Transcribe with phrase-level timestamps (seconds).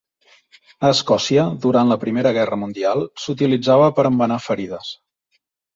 [0.87, 4.93] A Escòcia, durant la Primera Guerra Mundial, s'utilitzava per embenar ferides.